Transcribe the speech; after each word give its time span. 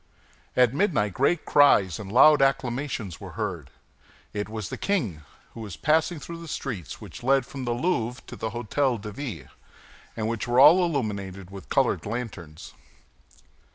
At 0.57 0.73
midnight 0.73 1.13
great 1.13 1.45
cries 1.45 1.99
and 1.99 2.11
loud 2.11 2.41
acclamations 2.41 3.21
were 3.21 3.33
heard. 3.33 3.69
It 4.33 4.49
was 4.49 4.69
the 4.69 4.77
king, 4.79 5.21
who 5.53 5.59
was 5.61 5.77
passing 5.77 6.19
through 6.19 6.41
the 6.41 6.47
streets 6.47 6.99
which 6.99 7.21
led 7.21 7.45
from 7.45 7.65
the 7.65 7.73
Louvre 7.73 8.19
to 8.25 8.35
the 8.35 8.49
Hôtel 8.49 8.99
de 8.99 9.11
Ville, 9.11 9.47
and 10.17 10.27
which 10.27 10.47
were 10.47 10.59
all 10.59 10.83
illuminated 10.83 11.51
with 11.51 11.69
colored 11.69 12.07
lanterns. 12.07 12.73